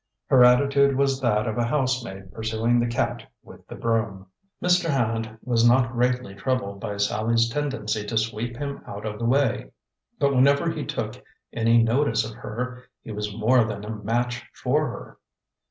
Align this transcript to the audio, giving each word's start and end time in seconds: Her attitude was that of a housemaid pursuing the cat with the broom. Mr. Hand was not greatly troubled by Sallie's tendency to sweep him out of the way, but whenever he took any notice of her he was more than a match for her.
Her 0.29 0.43
attitude 0.43 0.95
was 0.95 1.21
that 1.21 1.45
of 1.45 1.59
a 1.59 1.63
housemaid 1.63 2.31
pursuing 2.33 2.79
the 2.79 2.87
cat 2.87 3.21
with 3.43 3.67
the 3.67 3.75
broom. 3.75 4.25
Mr. 4.59 4.89
Hand 4.89 5.37
was 5.43 5.63
not 5.69 5.91
greatly 5.91 6.33
troubled 6.33 6.79
by 6.79 6.97
Sallie's 6.97 7.47
tendency 7.49 8.03
to 8.07 8.17
sweep 8.17 8.57
him 8.57 8.81
out 8.87 9.05
of 9.05 9.19
the 9.19 9.25
way, 9.25 9.69
but 10.17 10.33
whenever 10.33 10.71
he 10.71 10.85
took 10.87 11.23
any 11.53 11.83
notice 11.83 12.27
of 12.27 12.35
her 12.37 12.83
he 13.03 13.11
was 13.11 13.35
more 13.37 13.63
than 13.63 13.83
a 13.85 13.91
match 13.91 14.43
for 14.55 14.87
her. 14.89 15.19